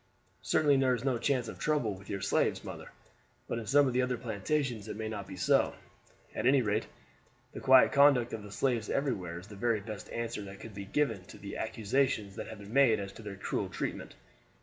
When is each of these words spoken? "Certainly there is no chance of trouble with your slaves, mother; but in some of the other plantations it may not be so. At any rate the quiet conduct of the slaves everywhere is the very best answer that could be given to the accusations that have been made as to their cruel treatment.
"Certainly 0.41 0.77
there 0.77 0.95
is 0.95 1.03
no 1.05 1.19
chance 1.19 1.47
of 1.47 1.59
trouble 1.59 1.93
with 1.93 2.09
your 2.09 2.21
slaves, 2.21 2.63
mother; 2.63 2.89
but 3.47 3.59
in 3.59 3.67
some 3.67 3.85
of 3.85 3.93
the 3.93 4.01
other 4.01 4.17
plantations 4.17 4.87
it 4.87 4.97
may 4.97 5.07
not 5.07 5.27
be 5.27 5.35
so. 5.35 5.75
At 6.33 6.47
any 6.47 6.63
rate 6.63 6.87
the 7.53 7.59
quiet 7.59 7.91
conduct 7.91 8.33
of 8.33 8.41
the 8.41 8.49
slaves 8.51 8.89
everywhere 8.89 9.37
is 9.37 9.45
the 9.45 9.55
very 9.55 9.79
best 9.79 10.09
answer 10.09 10.41
that 10.45 10.59
could 10.59 10.73
be 10.73 10.85
given 10.85 11.25
to 11.25 11.37
the 11.37 11.55
accusations 11.57 12.35
that 12.37 12.47
have 12.47 12.57
been 12.57 12.73
made 12.73 12.99
as 12.99 13.13
to 13.13 13.21
their 13.21 13.35
cruel 13.35 13.69
treatment. 13.69 14.15